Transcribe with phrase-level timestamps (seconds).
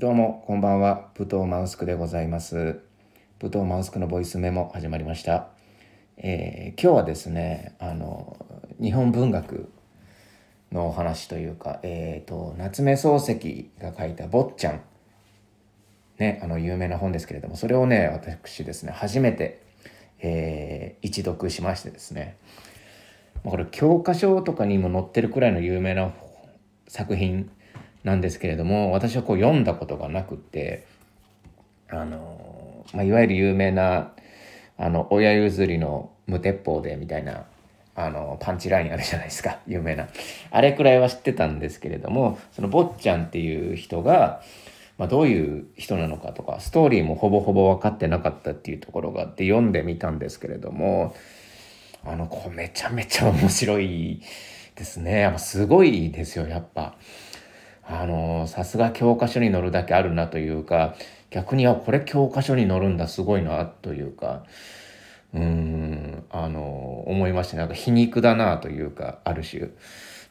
[0.00, 1.10] どうもこんばんは。
[1.14, 2.80] 武藤マウスクでございます。
[3.38, 5.48] 武藤マウスクのボイスメモ始まりました、
[6.16, 8.34] えー、今日はですねあの
[8.80, 9.70] 日本文学
[10.72, 14.80] のお話というかえっ、ー、と夏目漱石が書いた「坊ちゃん」
[16.18, 19.60] ねあの有名な本ですけれどもそれをね私ですね初めて、
[20.20, 22.38] えー、一読しましてですね。
[23.44, 26.14] これ教科書とかにも載ってるくらいの有名な
[26.88, 27.50] 作品
[28.04, 30.86] なんですけれども私はこう読んだことがなくて
[31.88, 34.12] あの、まあ、いわゆる有名な
[34.78, 37.44] あの親譲りの無鉄砲でみたいな
[37.94, 40.08] あのパンチラインあるじゃないですか 有名な
[40.50, 44.42] あれくらいは知ってたんですけれどもその坊ちゃんっていう人が、
[44.96, 51.14] まあ、どういう人なのかとかストーリーもほぼほぼ分かってなかったっていうところがあって読んでみたんですけれども
[52.04, 54.22] あのこうめちゃめちゃ面白い
[54.76, 56.94] ですねすごいですよやっぱ。
[57.90, 60.94] あのさすが教科書に載るだけあるなというか
[61.30, 64.44] 逆にはこれ教科書に載るんだすごいなというか
[65.34, 69.70] うーんあの思いましたなんか皮肉だなというかある種。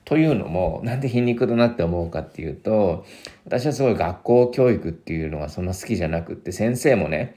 [0.05, 3.05] というのもなんで皮肉だなって思うかっていうと
[3.45, 7.35] 私はすごい学校教育っていうのがそんな好きじゃなくって先生もね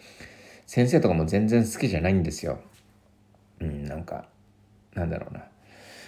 [0.66, 2.60] 先生とかも全然好きじゃないんですよ。
[3.60, 4.24] うん、なんか
[4.94, 5.42] なんだろうな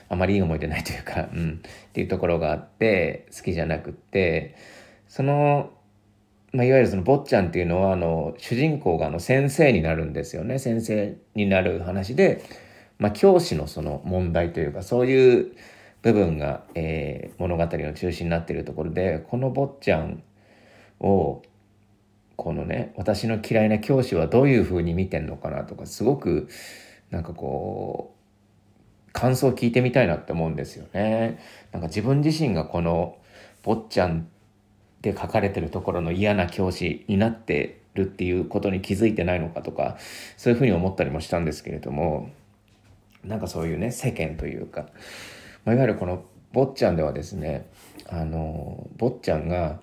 [0.08, 4.54] あまりいい思い出ないというか、 うん、っていうところがあって好きじゃなくって
[5.08, 5.70] その、
[6.52, 10.58] まあ、いわゆるその坊ちゃんっていうのはあの主人公があの先生になるんですよね。
[10.58, 12.42] 先生になる話で、
[12.98, 15.52] まあ、教師のその問題というかそういう
[16.02, 20.22] 部分が、えー、物語の中心になっているところでこの坊ちゃん
[21.00, 21.42] を
[22.36, 26.48] このね私の嫌いな教師はどういうふうに見てんのかなとかすごく
[27.10, 28.13] なんかこう
[29.14, 31.38] 感想を聞いてみたいなって思うんですよね。
[31.72, 33.16] なんか自分自身がこの
[33.62, 34.24] 坊ちゃんっ
[35.00, 39.96] て書かれてるところの嫌な教師になってるっていうことに気づいてないのかとか
[40.36, 42.30] そういうふうに思ったりもしたんですけれども
[43.22, 44.88] なんかそういうね世間というか、
[45.64, 47.70] まあ、いわゆるこの坊ちゃんではですね
[48.08, 49.78] あの坊ちゃんが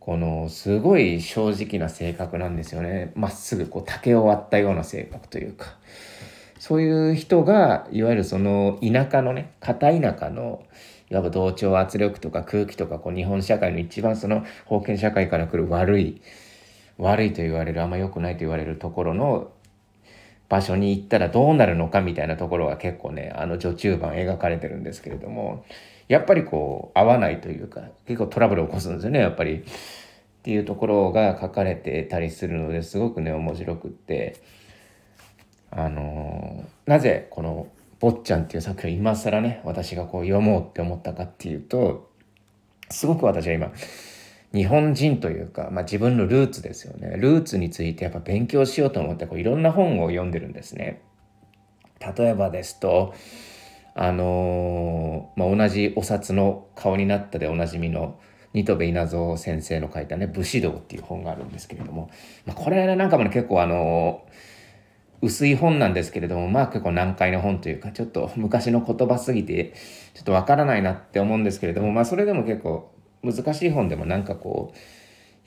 [0.00, 5.76] このすごい正直な性格なんですよねまっすぐこう竹を割ったような性格というか。
[6.58, 10.64] そういう人がいわゆるその田舎のね片田舎の
[11.10, 16.20] いわば同調圧力とか空気とかこう日本社会の一番その封建社会から来る悪い
[16.98, 19.50] 悪いと言われるあんま良くないと言われるところの
[20.48, 25.64] 場所に行ったらどうなるのかみたいなところが結構ねあの序中盤描かれてるんですけれども
[26.08, 29.62] やっぱりこう合わないというか結構トラブルを起こすんですよねやっぱりっ
[30.42, 34.57] ていうところが書かれてたりするのですごくね面白くって。
[35.70, 37.68] あのなぜこの
[38.00, 42.10] 「坊ちゃん」っていう作品を今更ね私がこう読もうって思ったかっていうと
[42.90, 43.72] すごく私は今
[44.52, 51.02] 日本人というか、まあ、自分のルーツですよねルーツについてやっぱ勉強しようと思ってこういろんな本を読んでるんですね。
[52.16, 53.12] 例えばですと
[53.94, 58.18] あの、まあ、同じお札の顔になったでおなじみの
[58.54, 62.08] 新戸部稲造先生の書いたね「武士道」っていう本があるんですけれども、
[62.46, 64.57] まあ、これなんかもね結構あのー
[65.20, 69.74] 薄い本なんですけれども、まあ結構難解な本というか、ちょっと昔の言葉すぎて、
[70.14, 72.92] ちょっとわからないなって思うんですけれども、まあそれでも結構
[73.22, 74.78] 難しい本でもなんかこう、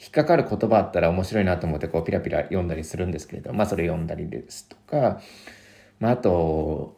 [0.01, 5.21] 引っかかる言葉あったら面白いなと思ってこうピラピラ読んだりするんですけれども、まあそれ読んだりですとか、
[5.99, 6.97] まああと、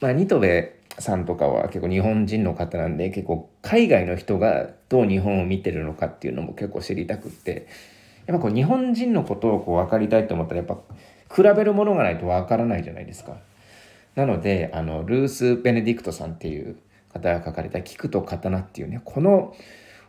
[0.00, 7.68] まあニトベさんとかは結構日本人の方なんで結構海外の人がどう日本を見てるのかっていうのも結構知りたくって、
[8.26, 10.78] やっぱこう日本人のことをこう分かりたいと思ったらやっぱ
[11.34, 13.36] 比べるものがないとわからないじゃないですか。
[14.14, 16.76] なのであのルース・ベネディクトさんっていう
[17.12, 19.54] 方が書かれた「聞くと刀」っていうねこの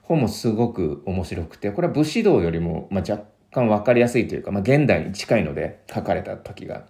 [0.01, 6.85] 本もすごく面白くてこれは武士道よりも、まあ、若干分かりやすいというか、まあ、現代に近いので書かれた時が。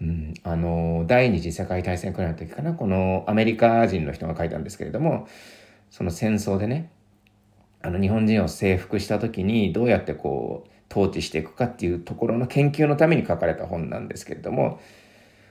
[0.00, 5.28] うん、あの第二次世界大戦くらいの時かなこのアメリカ人の人が書いたんですけれども
[5.90, 6.90] その戦争でね
[7.82, 14.78] あの日本人を征服した時にどうやってこう統治していくかっていうところの研究のために書かれた本なんですけれども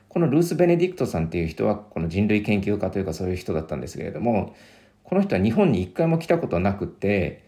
[0.07, 4.55] このルース・ベネディクトさんっていう人はこの人類研究家というかそういう人だったんですけれども
[5.03, 7.43] この人は日本に一回も来たことなくて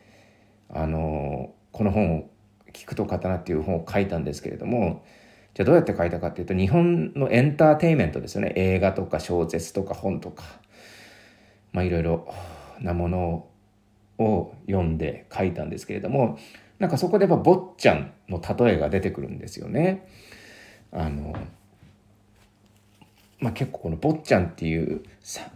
[0.69, 2.29] あのこの本を
[2.73, 5.03] 「聞くと刀」っていう本を書いたんですけれども
[5.53, 8.53] じゃあどうやって書いたかっていうと日本のエンターテインメントですよね。
[8.55, 10.43] 映画とか小説とか本とか
[11.73, 12.27] まあいろいろ
[12.79, 13.45] なもの
[14.17, 16.39] を読んで書いたんですけれども
[16.79, 20.07] なんかそこでやっぱ坊ちゃんの例えが出てくるんですよね。
[20.91, 21.33] あの
[23.39, 25.03] まあ、結構この「坊ちゃん」っていう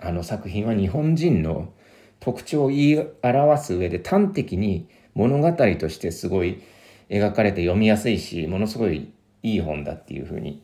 [0.01, 1.71] あの作品は日本人の
[2.19, 6.61] 特徴を言い表す上で端的に物語としてすごい
[7.09, 9.13] 描かれて読みやすいしものすごい
[9.43, 10.61] いい本だっていうふうに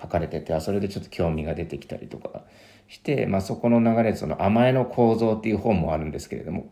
[0.00, 2.42] 書かれててそれでちょっと興味が出てきたりとか
[2.88, 6.66] して、まあ、そこの流れでその「甘えの構造」っていう本もあるんですけれども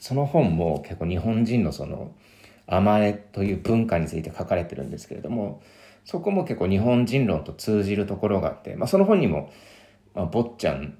[0.00, 2.12] その本も結構日本人のその
[2.66, 5.62] 甘えという文化について書かれてるんですけれども
[6.04, 9.52] そこも結構日本人論と通じるところがあって、まあ、その本にも、
[10.14, 10.96] まあ、坊ちゃん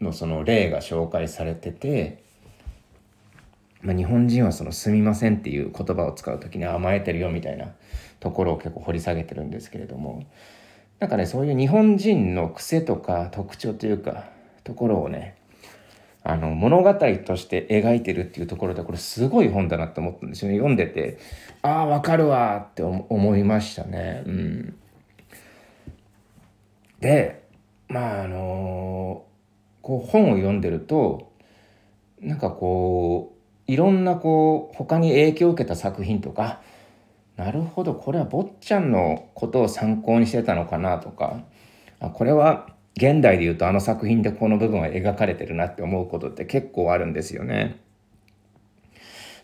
[0.00, 2.22] のその例が紹介されてて、
[3.82, 7.72] まあ、日本人はその「すみません」っていう言葉を使う時に甘えてるよみたいな
[8.18, 10.24] ところを結構掘り下げてるんですけれども
[10.98, 14.24] なんかねそういう日本人の癖とか特徴というか
[14.64, 15.36] ところをね
[16.22, 20.58] あの物語として描いてるっていうところでこれすごい本だなって思ったんですよね。
[20.58, 21.18] 読んでて
[21.62, 24.22] ああわかるわって思いましたね。
[24.26, 24.76] うん。
[27.00, 27.42] で
[27.88, 29.24] まああの
[29.80, 31.32] こう本を読んでると
[32.20, 33.34] なんかこ
[33.68, 36.60] ういろんなこう他に影響を受けた作品とか
[37.36, 41.40] なるほどこれは坊ちゃんのことを参考にしてたのかなとか
[41.98, 42.68] あこれは
[43.00, 47.80] 現代で言うとあの作品でこの部分は描かれてるなって思うことって結構あるんですよね。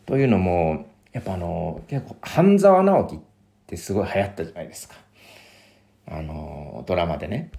[0.05, 3.19] というのもやっぱあの結構半沢直樹っ
[3.67, 4.97] てすごい流行ったじゃないですか。
[6.07, 7.51] あのドラマでね。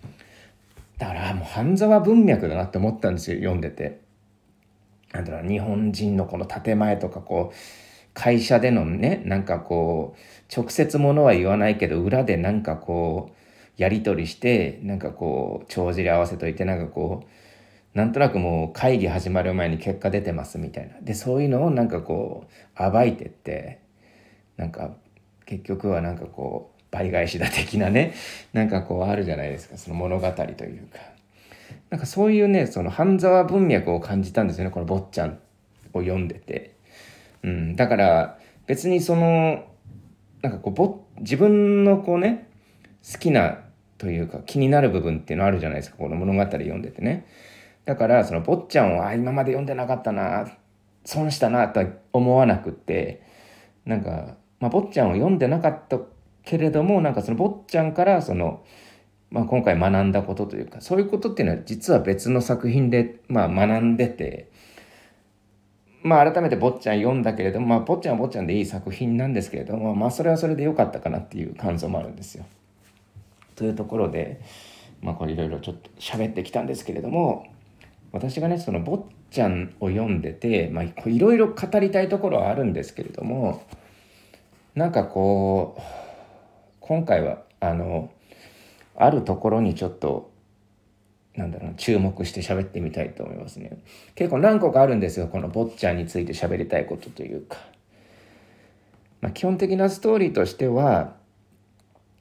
[1.00, 4.00] だからもう半沢文脈だなって思ったんですよ読んでて。
[5.14, 7.56] なんだろう日本人のこの建前とかこう
[8.14, 13.37] 会社でのねなんかこう直接ものは言わないけど裏でなんかこう
[13.78, 21.00] やり取りしてなんかこう帳尻合わせといてなんかこうなんとなくもう会議始まる前に結果出てますみたいな。
[21.02, 22.46] でそういうのをなんかこ
[22.80, 23.80] う暴いてって
[24.58, 24.92] なんか
[25.46, 28.14] 結局はなんかこう倍返しだ的なね
[28.54, 29.78] なんかこうあるじゃないですか。
[29.78, 31.00] その物語というか。
[31.90, 35.40] なんかそういうねその半沢文脈を感じたんですよねこの「坊ちゃん」
[35.94, 36.72] を読んでて、
[37.44, 39.64] うん、だから別にその
[40.42, 42.48] なんかこう自分のこうね
[43.10, 43.60] 好きな
[43.98, 47.28] というか気になる部分っていうのあるじゃないですかこの物語読んでてね
[47.86, 50.48] だからその坊ちゃんは今まで読んでなかったな
[51.06, 53.24] 損したなとは思わなくって
[53.86, 56.00] なんか、まあ、坊ちゃんを読んでなかった
[56.44, 58.64] けれどもなんかその坊ちゃんからその、
[59.32, 64.52] まあ、今回学んだことというかそういうことっていうのは実は別の作品で、まあ、学んでて。
[66.04, 72.46] まあ改めて坊ちゃん読んだけれども、まあ坊ちゃんは坊ちゃんでいい作品なんですけれども、まあそれはそれで良かったかなっていう感想もあるんですよ。
[73.58, 74.40] というところで、
[75.02, 77.46] まあ、これいろいろちょっと喋ってきたんですけれども
[78.14, 80.72] 私がねその坊ちゃんを読んでて
[81.06, 83.66] いろいろ語りたいところはあるんですけれども
[84.76, 85.82] なんかこう
[86.80, 88.12] 今回はあの
[88.96, 90.32] あるところにちょっと
[91.36, 93.78] なんだろう注目して喋ってみたいと思いますね。
[94.16, 97.58] 結構何個かあるんですよこの坊ちゃんについて喋りたいことというか。
[99.22, 101.17] まあ、基本的なストーリーとしては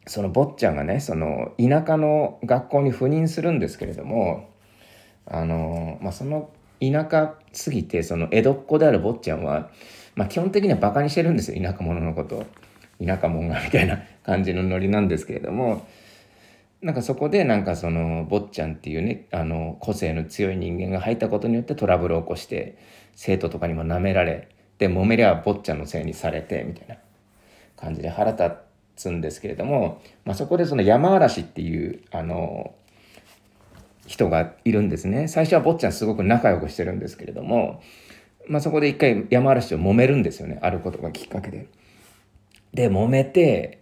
[0.06, 4.48] その坊ちゃんがねその田舎の学校に赴任するんですけれども
[5.26, 6.50] あの、まあ、その
[6.80, 9.70] 田舎すぎてその江戸っ子である坊ちゃんは、
[10.14, 12.44] まあ、基本的にはバカにしてるんですよ田舎者のこと
[13.04, 15.86] 田舎者がみたいな感じのノリなんですけれども
[16.82, 22.78] なんかそこでなんかその坊ちゃんっていうねあの個性の強い人間が入ったことによってトラブルを起こして
[23.16, 24.48] 生徒とかにも舐められ
[24.78, 26.96] で揉めりゃ坊ちゃんのせいにされてみたいな
[27.76, 28.65] 感じで腹立って
[28.96, 32.74] つんですけれども、まあ、そこでその山嵐っていうあの
[34.06, 35.28] 人がいるんですね。
[35.28, 37.82] 最初は坊ちゃんすごく仲良くしてるんですけれども、
[38.48, 40.58] まあ、そこで一回山嵐と揉めるんですよね。
[40.62, 41.66] あることがきっかけで。
[42.72, 43.80] で揉めて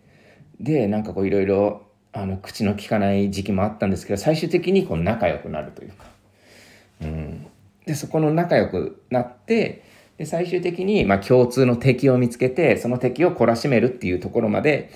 [0.60, 6.04] でなんかこういろいろあの口の利かない時期もあったんですけど最終的にこう仲良くなるというか、
[7.02, 7.46] うん、
[7.86, 9.82] でそこの仲良くなって
[10.18, 14.90] で最終的にまあ共通の敵を見つけてその敵を懲らしめるっていうところまで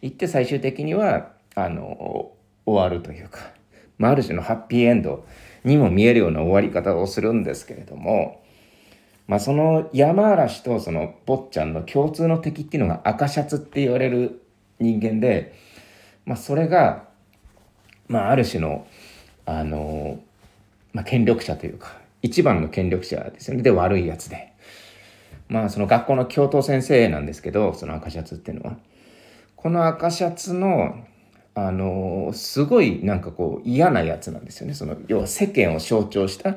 [0.00, 2.32] 行って最終的にはあの
[2.66, 3.40] 終わるというか、
[3.98, 5.26] まあ、ある種のハッピーエンド
[5.64, 8.42] にも見えるような終わり方をするんですけれども、
[9.28, 14.42] まあ、その山嵐とその坊ちゃんの共通の敵っていうのが赤シャツって言われる
[14.80, 15.54] 人間で、
[16.24, 17.04] まあ、それが、
[18.08, 18.86] まあ、ある種の
[19.44, 20.20] あの、
[20.92, 24.51] まあ、権力者というか一番の権力者ですよねで悪いやつで。
[25.52, 28.78] まあその学校の教頭先生なんですけどその赤シャツっていうのは。
[29.54, 31.04] この赤シャツの
[31.54, 34.74] あのすごいなんかこう嫌なやつなんですよね。
[34.74, 36.56] その要は世間を象徴した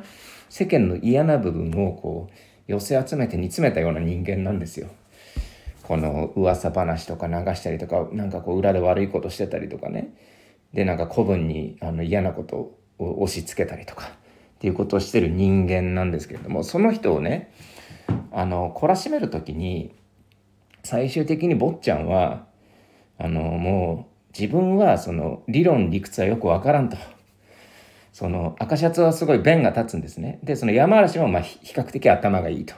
[0.49, 2.33] 世間の嫌な部分をこう
[2.71, 4.87] 寄せ集めて煮詰めたような人間なんですよ。
[5.83, 10.13] この噂話とか流したりとかなんかこう裏で悪いことしてたりとかね。
[10.73, 12.55] でなんか古文にあの嫌なこと
[12.97, 17.51] を押し付けたりとかっていうことをしてる人間なんですけれどもその人をね
[18.31, 19.95] あの懲らしめる時に
[20.83, 22.45] 最終的に坊ちゃんは
[23.17, 26.97] あのもう自分はその理論理屈はよくわからんと。
[28.11, 30.39] その赤シャツはすごい弁が立つんですね。
[30.41, 32.73] で、その山嵐もまあ比較的頭がいいと。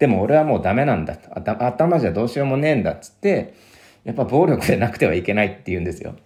[0.00, 1.30] でも俺はもうダメなんだと。
[1.36, 3.54] 頭じゃどうしようもねえんだっつって、
[4.02, 6.16] やっぱ暴力でなくてはいけないって言うんですよ。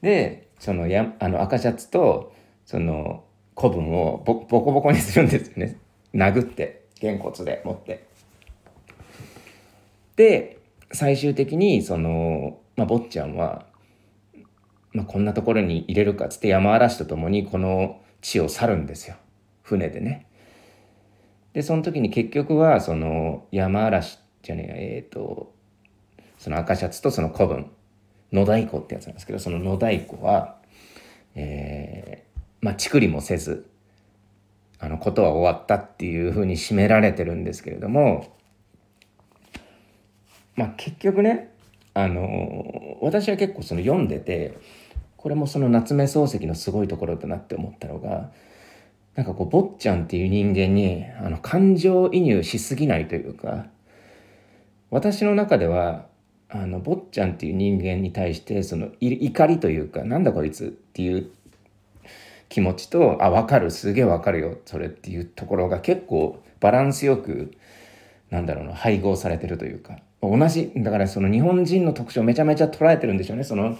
[0.00, 2.32] で、そのやあの赤シャツと
[2.64, 3.24] その
[3.56, 5.76] 古文をボボコボコにするんですよね。
[6.14, 8.06] 殴って、げんこつで持って。
[10.16, 10.58] で、
[10.92, 13.66] 最終的にその、まあ、坊ちゃんは
[14.92, 19.16] まあ、こんなところに入れるかっつって山嵐と共にこの地を去るんですよ
[19.62, 20.26] 船でね。
[21.54, 25.54] でその時に結局はその山嵐じゃねええー、と
[26.38, 27.70] その赤シャツとその古文
[28.32, 30.56] 野太鼓ってやつなんですけどその野太鼓は、
[31.34, 33.68] えー、まあちくりもせず
[34.82, 38.36] あのことは終わったっていうふうに締められてるんですけれども
[40.56, 41.54] まあ結局ね
[41.94, 44.58] あの私は結構その読んでて
[45.16, 48.32] これもその夏目漱石のすごいところだなって思ったのが
[49.14, 53.66] なんかこう坊ちゃんっていう人間にあの感情移入しすぎないというか
[54.90, 56.06] 私の中では
[56.48, 61.30] あの坊ちゃんっていう人間に対してその怒りというかなんだこいつっていう
[62.52, 67.52] 気持ちとあ分かるすげえ分かるよそれっていうところが結構バランスよく
[68.28, 69.96] なんだろうな配合されてるというか。
[70.20, 73.44] 同じだからその日本人の特徴めちゃめちゃ捉えてるんでしょうね。
[73.44, 73.78] その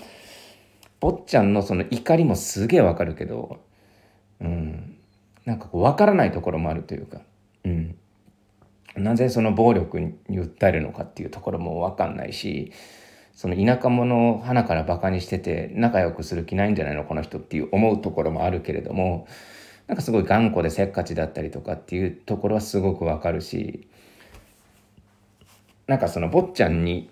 [1.00, 3.61] 坊ちゃんのその怒りもすげえわかるけど、
[4.41, 4.97] うん、
[5.45, 7.21] なんかこう分からないところもあるというか、
[7.64, 7.95] うん、
[8.97, 12.73] なぜその暴力に訴えるのかっていうところも分かんないし
[13.35, 19.27] その田舎者を花からバカにしてて仲良くする気ないんじゃないのこの人っていう思うところもあるけれども
[19.87, 23.89] なんかすごい頑固でせっかちだったりとかっていうところはすごくわかるし
[25.87, 27.11] なんかその坊ちゃんに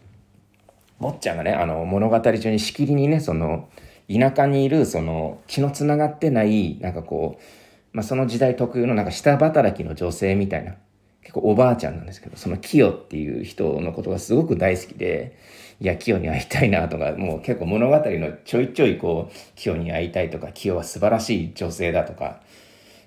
[0.98, 3.68] 坊ちゃんがねあの物語中にしきりにねその
[4.10, 10.74] 田舎にいるその血のつながってないなんかこう、まあ、その時代特有のなんか下働きの女性みたいな
[11.22, 15.36] 結構おばあちゃんなんですけどその清っていう人のことがすごく大好きで
[15.80, 22.40] いや清に会いたいなとかもう結構物語のちょいちょいこう清に会いたいとか清は素晴らしい女性だとか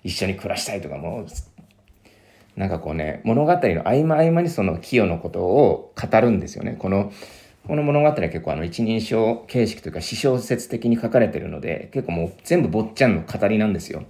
[0.03, 7.11] 一緒に暮らしたいとかもうなんかこうね物語の合間合間にその清のことを語るんですよねこの
[7.67, 14.03] この物語は結構あの一人称形式というか私小説的に書かれてるので結構もう全部坊ちゃんの語りなんですよ。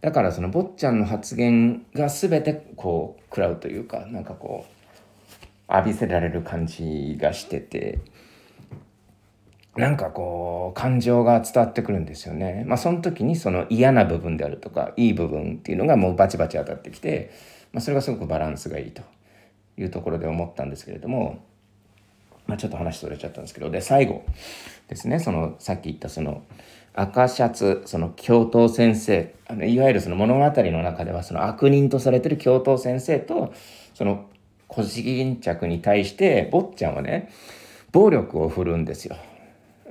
[0.00, 4.83] だからその坊ちゃんの発言が全てこう食らうというかなんかこう
[5.68, 8.00] 浴びせられる感じがしてて
[9.76, 12.64] なんかこう感情が伝わってくるんですよね。
[12.66, 17.32] まあその時にその嫌な部分であるとかいい部分っていうのがもうバチバチ当たってきて、
[17.72, 19.02] まあ、それがすごくバランスがいいと
[19.76, 21.42] いうところで思ったんですけれども。
[22.46, 24.22] まあ、ちょっと話それちゃったんですけどで最後
[24.88, 26.42] ですねそのさっき言ったその
[26.92, 33.52] 赤シャツその教頭先生あのいわゆるその物語の中ではその悪人とされてる教頭先生と
[33.94, 34.26] その
[34.72, 37.30] 古事巾着に対して坊ちゃんはね
[37.92, 39.16] 暴力を振るんですよ。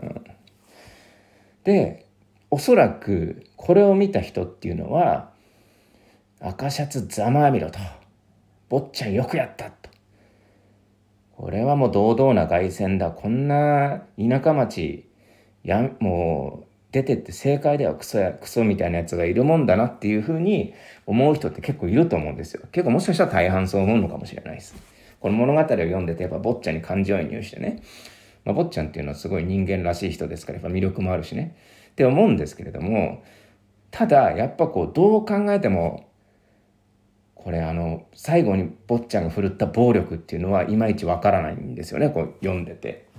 [0.01, 0.23] うん、
[1.63, 2.05] で
[2.49, 5.31] おそらくこれを見た人っていうのは
[6.39, 7.79] 赤シャツざまあみろと
[8.69, 9.83] 坊ちゃんよくやったと
[11.43, 13.11] これはもう堂々な凱旋だ。
[13.11, 15.09] こんな田舎町、
[15.63, 20.75] や、もう出てって正解ではクソや、クソみたいなやつがいるもんだなっていうふうに
[21.07, 22.61] 思う人って結構いると思うんですよ。
[22.71, 24.75] 結構もしかしたら大半そう思うのかもしれないです。
[25.19, 27.81] この物語を読んでてやっぱ坊ちゃんに感情移入してね。
[28.45, 31.55] まあ、坊ちゃんっていうのはすごい人間らしい人ですからやっぱ魅力もあるしね。
[31.89, 33.23] って思うんですけれども、
[33.89, 36.07] ただやっぱこうどう考えても
[37.33, 43.11] これあの最後に坊ちゃんが振るった暴力っていうのはいまいちわからないんですよねこう読んでて。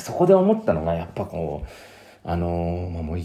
[0.00, 1.93] そこで思ったのがやっぱこう
[2.24, 3.18] あのまあ、もう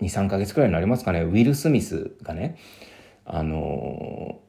[0.00, 1.20] 23か月くらいになりますかね。
[1.22, 2.56] ウィル・スミスがね
[3.24, 4.40] あの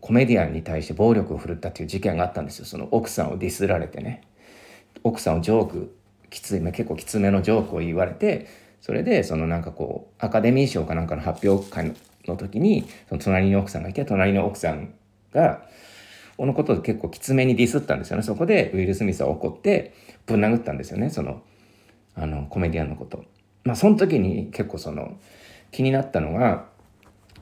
[0.00, 2.64] コメディアンに対して暴力を振るったっていう事件があったんですよ。
[2.66, 4.22] その奥さんをディスられてね。
[5.02, 5.96] 奥さんをジョーク
[6.28, 8.46] きついめ結構きつめのジョークを言われて
[8.80, 11.94] それでそのなんかこうアカデミー賞かなんかの発表会
[12.26, 14.94] の時にその隣に奥さんがいて隣の奥さん
[15.32, 15.66] が
[16.36, 18.22] このことで結構きつめにディスったんですよね。
[18.22, 19.92] そこでウィル・スミスは怒って
[20.26, 21.10] ぶん殴ったんですよね。
[21.10, 21.42] その
[22.14, 23.24] あのコメディアンのこと。
[23.64, 25.18] まあその時に結構その
[25.70, 26.66] 気になったのが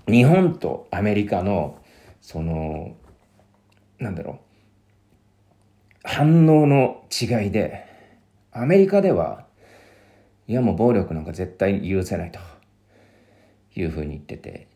[0.07, 1.79] 日本とアメリカの
[2.21, 2.97] その
[3.99, 4.39] なんだろう。
[6.05, 7.87] 反応の違いで
[8.51, 9.45] アメリカでは
[10.47, 12.41] いやもう暴力なんか絶対許せないと
[13.77, 14.69] いうふうに言ってて。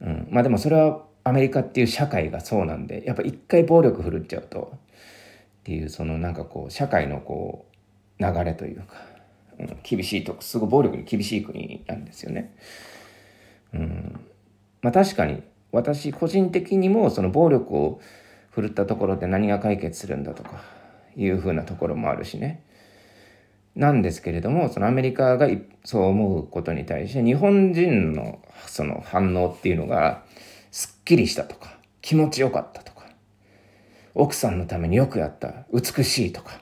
[0.00, 7.69] うん、まあでもそれはアメリカっていう社会がそうなんでやっぱ一回暴力振るっちゃうとっていうそのなんかこう社会のこう
[8.20, 8.94] 流れというか、
[9.58, 12.54] うん、厳しいとすごい暴力に厳しい国なんですよね。
[13.74, 14.20] うん
[14.82, 18.00] まあ、確かに私個人的にもその暴力を
[18.50, 20.62] 振るったところで何が解決するんだとか
[21.16, 22.64] いうふうなところもあるしね。
[23.76, 25.48] なんですけれどもそのアメリカが
[25.84, 30.24] そう思うことに対して日本人のその反応っていうのが
[30.72, 33.06] すっきりしたとか気持ちよかったとか
[34.14, 36.60] 奥さんのためによくやった美しいとか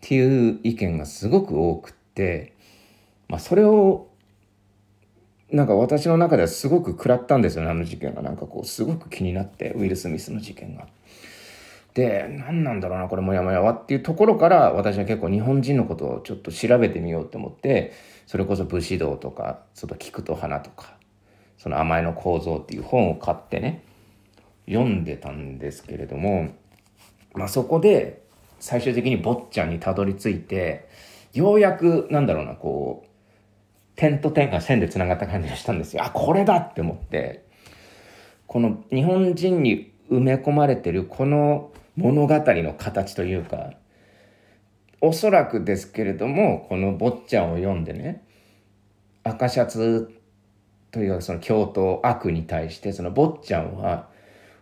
[0.00, 2.54] っていう意見がすごく多くって、
[3.28, 4.08] まあ、それを
[5.52, 10.86] なんか私の中ではすごく食らったんですよねあの事件がなんかこうすごく気になってウィル・スミスの事件が。
[11.92, 17.92] で何なんだろうなこれモヤモヤはっていうところから私は結構日本人のことをちょっと調べてみようと思って
[18.28, 20.94] それこそ武士道とかちょっと菊と花とか
[21.58, 23.82] その甘えの構造っていう本を買ってね
[24.66, 26.50] 読んでたんですけれども
[27.34, 28.22] まあそこで
[28.60, 30.88] 最終的に坊ちゃんにたどり着いて
[31.32, 33.08] ようやくなんだろうなこう
[33.96, 36.04] 点と点が線でつながった感じがしたんですよ。
[36.04, 37.44] あこれだって思って
[38.46, 43.72] この日本人に埋め込まれてるこの物語の形というか
[45.00, 48.22] おそらくですけれどもこの「坊ちゃん」を読んでね
[49.22, 50.18] 赤シャツ
[50.90, 54.08] というその京都悪に対してその坊ちゃんは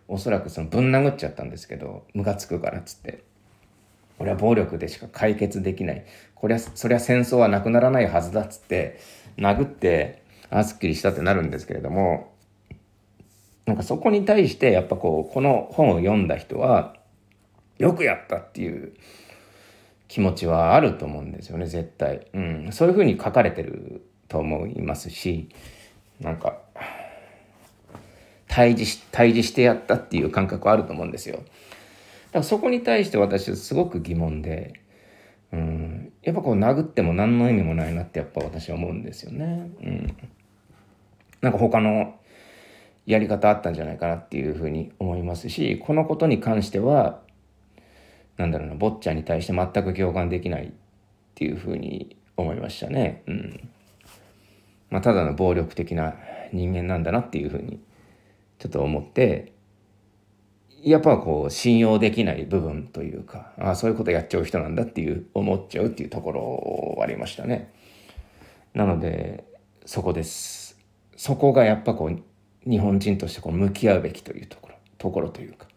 [0.07, 3.28] おそらくそのぶん殴っちゃったんですけどムカつくからっつって。
[4.19, 6.05] 俺は暴力でしか解決できない。
[6.35, 8.99] これはそりゃ戦争はなくならないはずだっつって
[9.37, 12.33] 殴ってあすっきりしたってなるんですけれども
[13.65, 16.95] なんかそこに対してやっぱこうこの本を読んだ人は
[17.77, 18.93] よくやったっていう
[20.07, 25.49] 気持ちはあると思うんですよね絶対、うん、そういうふうに書かれてると思いますし
[26.19, 26.57] なんか
[28.47, 31.43] 対峙し対峙してやったっていう感覚はあると思うんですよ。
[32.31, 34.73] からそこに対して私はすごく疑問で、
[35.51, 40.17] うん、やっぱこう殴っても何の意味もないなってやっぱ私は思うんですよね、うん、
[41.41, 42.15] なんか他の
[43.05, 47.21] やり方あったんじゃないかなっていうふうに思いますしこのことに関しては
[48.37, 50.71] なんだろうな坊ちゃんに対して全く共感できないっ
[51.35, 53.23] ていうふうに思いましたね。
[53.27, 53.69] うん。
[54.89, 56.15] まあ、ただの暴力的な
[56.51, 57.79] 人間なんだなっていうふうに
[58.57, 59.53] ちょっと思って
[60.83, 67.73] やっぱこう信用できない部分というかあそういうことやっちゃう人なんだっていう思っちゃうっていうところありましたね。
[68.73, 69.45] なので
[69.85, 70.77] そこです。
[71.15, 75.67] そこがやっぱこう日本人としてこう向き合うべきというところところというか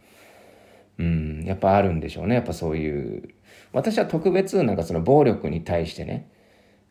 [0.99, 3.35] うんやっぱあるんでしょうねやっぱそういう
[3.73, 6.31] 私は特別なんかその暴力に対してね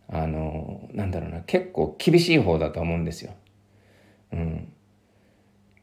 [0.10, 3.34] あのなんだろうな結構厳しい方だと思うんですよ。
[4.34, 4.74] うん、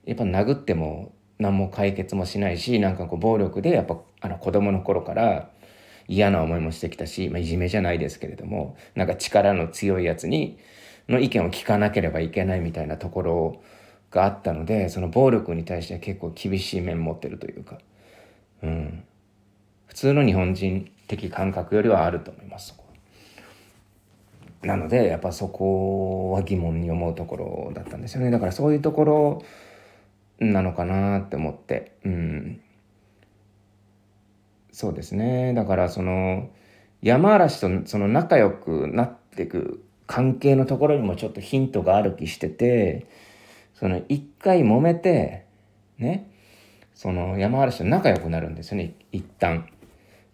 [0.04, 5.50] やっぱ殴っても何も解決もしないしなんかこう暴力でやっぱあの子供の頃から
[6.08, 10.58] 嫌な思いもしてきたし、まあ、いじめじゃないですけれどもなんか力の強いやつに
[11.08, 13.62] の意見を聞かなければいけないみたいなところ
[14.10, 17.78] があったのでその暴力に対しては結構厳しい面持ってるというか。
[18.60, 19.04] うん、
[19.86, 22.74] 普通の日本人的感覚よりはあると思います
[24.62, 29.42] なのでやっぱそこは疑問に思うところだったんですよねだからそういうところ
[30.38, 31.92] なのかなって思って。
[32.04, 32.60] うん。
[34.72, 35.54] そうですね。
[35.54, 36.50] だからその
[37.02, 43.06] 山嵐とその仲良くなっていく関係のところにもちょっとヒントがある気してて
[43.74, 45.44] その一回揉めて
[45.98, 46.30] ね。
[46.94, 48.94] その山嵐と仲良くなるんですよね。
[49.12, 49.68] 一旦。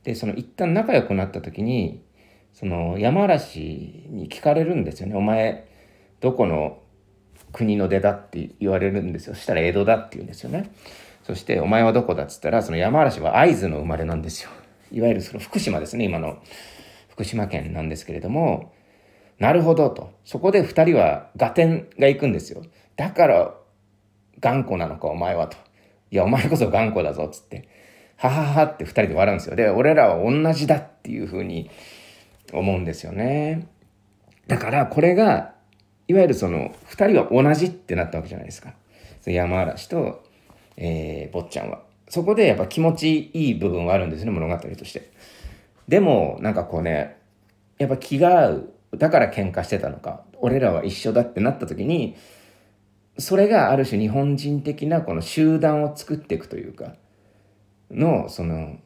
[0.04, 2.02] でその一旦仲良くなった時に
[2.52, 5.66] その山嵐に聞かれるんですよね「お前
[6.20, 6.78] どこの
[7.54, 10.70] 国の出だ?」って言われるんですよそしたら江戸だって言うんですよね。
[11.22, 14.50] そして「お前はどこだ?」っつったらその山嵐は会津の生まれなんですよ。
[14.92, 16.38] いわゆるその福島ですね今の
[17.08, 18.72] 福島県なんですけれども
[19.38, 22.62] なるほどとそこで2人は合点がいくんですよ。
[22.96, 23.54] だから
[24.40, 25.56] 頑固なのかお前はと。
[26.10, 27.66] いや、お前こそ頑固だぞ、つって。
[28.16, 29.56] はははって二人で笑うんですよ。
[29.56, 31.70] で、俺らは同じだっていうふうに
[32.52, 33.66] 思うんですよね。
[34.46, 35.53] だから、これが、
[36.08, 38.74] いわゆるその、二人は同じってなったわけじゃないですか。
[39.26, 40.22] 山嵐と、
[40.76, 41.82] えー、坊ちゃんは。
[42.08, 45.10] そこでやっぱ気持ちいい部分はあるんですね、物語として。
[45.88, 47.16] でも、なんかこうね、
[47.78, 48.70] やっぱ気が合う。
[48.96, 50.24] だから喧嘩してたのか。
[50.38, 52.16] 俺らは一緒だってなった時に、
[53.18, 56.94] それがある種日本人的なこの集団を作っていくというか
[57.90, 58.78] のその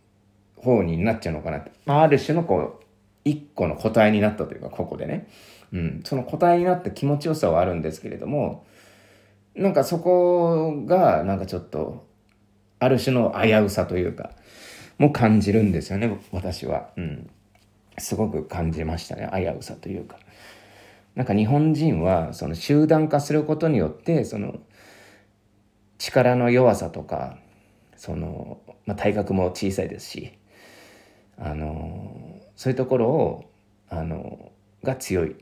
[0.56, 2.84] 方になっちゃうのかなって、あ、ある種のこう
[3.24, 5.28] 一個の個体になったというかここでね、
[5.72, 8.66] うん、その個体になった気持ちよさはあるんですけれども
[9.54, 12.06] なんかそこがなんかちょっと
[12.78, 14.30] ある種の危うさというか
[14.98, 17.30] も感じるんですよね私は、うん、
[17.98, 20.18] すごく感じましたね危うさというか。
[21.18, 24.60] なんか日本人はその集団化することによってその
[25.98, 27.38] 力の弱さとか
[27.96, 30.32] その、まあ、体格も小さいですし
[31.36, 33.50] あのそういうところを
[33.88, 34.52] あの
[34.84, 35.34] が強い。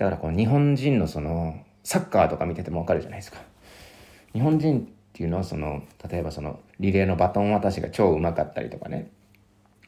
[0.00, 3.36] だからこの日本人のそのサッカーとか見てても分かるじゃないですか。
[4.32, 9.10] 日本人っていうのはその例えばそのリレーのバトン渡しが超うまかったりとかね。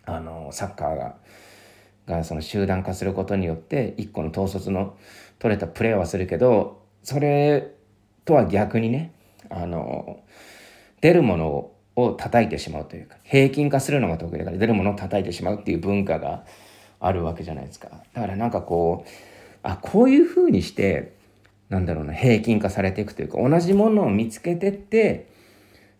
[0.04, 1.14] あのサッカーが
[2.06, 4.98] がその集団化することによって一個の統率の
[5.38, 7.72] 取れたプレーはするけどそれ
[8.26, 9.14] とは逆にね
[9.48, 10.20] あの
[11.00, 16.44] 出るものを叩いてしまうというか平均化するのが得意だから出るものを叩いてしまうっていう文化が
[17.00, 17.88] あるわけじゃないですか。
[18.12, 19.31] だからなんかこう
[19.62, 21.14] あこういうふうにして
[21.68, 25.28] なんだろうな平均化されていくというか同じものを見つけてって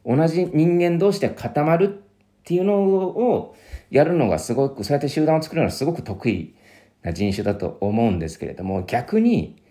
[0.04, 2.02] 同じ人間同士で固まる
[2.42, 3.56] っていうのを
[3.90, 6.54] やるのがすごくそうやって集団を作るのはすごく得意
[7.02, 9.62] な人種だと思うんですけれども逆に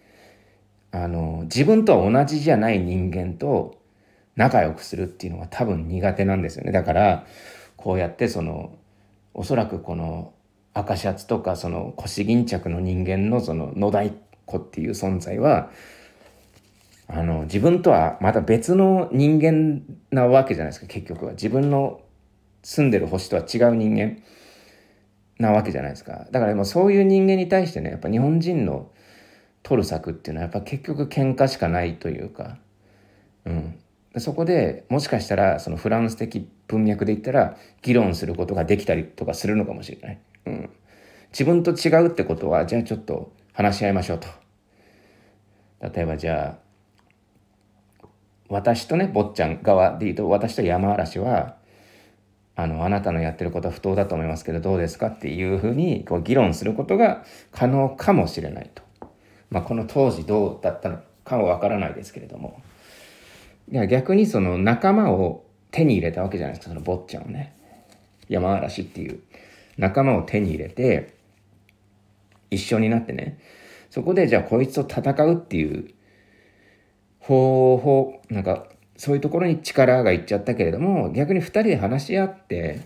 [0.91, 3.82] あの自分とは同じじゃない人間と
[4.36, 6.71] 仲良くするっていうのが多分苦手なんですよね。
[6.71, 7.25] だから
[7.77, 8.75] こうやってその
[9.34, 10.34] おそらくこの
[10.74, 14.16] 赤シャツとかその腰巾着の人間のその野太
[14.48, 15.70] 鼓っていう存在は
[17.08, 19.82] あの自分とはまた別の人間
[20.12, 21.34] なわけじゃないですか結局は。
[21.34, 22.02] 自分の
[22.64, 24.18] 住んでる星とは違う人間
[25.38, 26.28] なわけじゃないですか。
[26.32, 28.92] だからもうそういう人間に対してねやっぱ日本人の
[29.64, 32.58] 取る策っていうのはやっぱ結局喧嘩しかないというか、
[33.46, 33.76] うん、
[34.18, 40.20] そこでもしかしたらそのフランス的文脈で言ったら議論することができたりとかするのかもしれない。
[40.45, 40.69] うん、
[41.32, 44.27] 自分と違うってことはじゃあちょっと話し合いましょうと。
[45.82, 46.58] 例えばじゃ
[48.01, 48.08] あ
[48.49, 51.56] 私とね坊ちゃん側で言うと私と山嵐は
[52.56, 58.84] あのあなたのやってることは不当だと思いますけどどうですかっていうふうにこう議論することが可能かもしれないと。
[59.49, 62.62] まあ、この当時どうだったのかはわからないですけれども。
[63.71, 67.56] いや逆にその仲間を手に入れたわけじゃないですかその坊ちゃんをね
[68.27, 69.21] 山嵐っていう
[69.78, 71.14] 仲間を手に入れて
[72.50, 73.40] 一緒になってね。
[73.90, 75.94] そこでじゃあこいつと戦うっていう
[77.20, 82.82] 方法なんかそういうところに力がいっちゃったけれども逆に2人で話し合って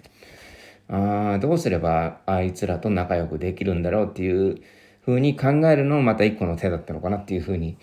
[0.88, 4.62] ああどうすればあいつらと仲良くできるんだろうっていう
[5.04, 7.78] ふうに考えるのもまた一個の手だったのかなっていうふうに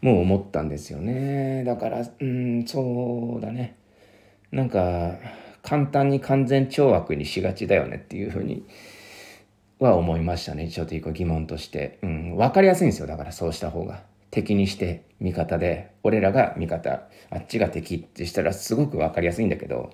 [0.00, 1.64] もう思ったんですよね。
[1.64, 3.76] だからうんそうだね。
[4.50, 5.16] なんか
[5.62, 8.66] 簡単に完全懲悪にしがちだよねっていうふうに
[9.78, 10.68] は思いましたね。
[10.68, 13.06] ちょっと一個疑問として、うん、分かりやすいんですよ。
[13.06, 14.02] だからそうした方が。
[14.30, 17.02] 敵にして味方で俺らが味方。
[17.30, 19.92] あっちが敵ってしたらすごく分かりやすいんだけど。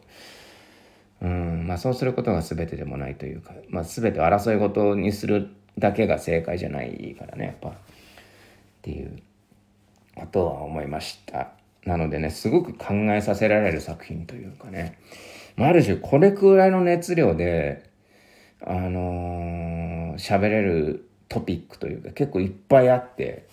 [1.20, 1.66] うん。
[1.66, 7.70] まあそうすることが全てでもないというか、まあ、全てを争い事にするだけが正解じゃないからねやっぱ。
[7.70, 7.72] っ
[8.82, 9.18] ていう
[10.14, 11.57] ことは思いました。
[11.84, 14.98] なのでね、すごく考えさせられる作品というかね、
[15.56, 17.90] まあ、る種これくらいの熱量で、
[18.60, 23.48] あのー、喋れるトピックというか結構いっぱいあって、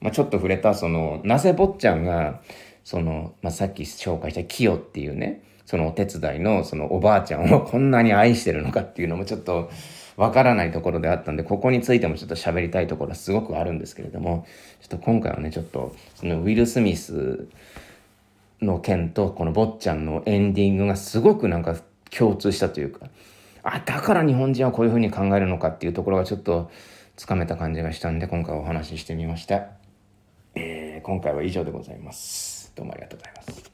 [0.00, 2.42] まあ、ちょっと触れたその、なぜ坊ちゃんが、
[2.84, 9.70] その、まあ、さっき紹介したキヨっていうね、そのお手伝いのそのおばあちゃんをこんなに愛してるのかっていうのもちょっと
[10.16, 14.46] わからないところであったんで、ここについてもちょっと喋りたいところすごくあるんですけれども、
[14.80, 17.48] ちょっと今回はね、ちょっと、そのウィル・スミス
[18.60, 21.76] の件と、この坊ちゃんのエンディングがすごくなんか
[22.10, 23.08] 共通したというか、
[23.62, 26.70] あ、だから日本人はこういうふうに考えるのかっていうところがちょっと
[27.16, 29.68] つかめた感じがしたんで、今回お話ししてみました。
[30.54, 32.72] えー、今回は以上でございます。
[32.76, 33.73] どうもありがとうございます。